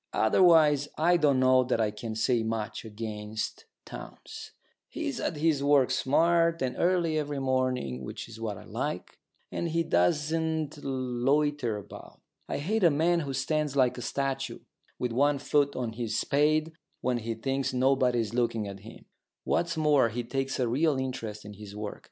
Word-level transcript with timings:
Otherwise 0.13 0.87
I 0.97 1.15
don't 1.15 1.39
know 1.39 1.63
that 1.65 1.79
I 1.79 1.91
can 1.91 2.15
say 2.15 2.41
much 2.41 2.83
against 2.83 3.65
Townes. 3.85 4.51
He's 4.89 5.19
at 5.19 5.35
his 5.37 5.63
work 5.63 5.91
smart 5.91 6.63
and 6.63 6.75
early 6.79 7.19
every 7.19 7.37
morning, 7.37 8.03
which 8.03 8.27
is 8.27 8.41
what 8.41 8.57
I 8.57 8.63
like; 8.63 9.19
and 9.51 9.67
he 9.69 9.83
doesn't 9.83 10.79
loiter 10.83 11.77
about. 11.77 12.19
I 12.49 12.57
hate 12.57 12.83
a 12.83 12.89
man 12.89 13.19
who 13.19 13.33
stands 13.33 13.75
like 13.75 13.95
a 13.95 14.01
statue, 14.01 14.61
with 14.97 15.11
one 15.11 15.37
foot 15.37 15.75
on 15.75 15.93
his 15.93 16.17
spade, 16.17 16.71
when 17.01 17.19
he 17.19 17.35
thinks 17.35 17.71
nobody 17.71 18.21
is 18.21 18.33
looking 18.33 18.67
at 18.67 18.79
him. 18.79 19.05
What's 19.43 19.77
more, 19.77 20.09
he 20.09 20.23
takes 20.23 20.59
a 20.59 20.67
real 20.67 20.97
interest 20.97 21.45
in 21.45 21.53
his 21.53 21.75
work. 21.75 21.99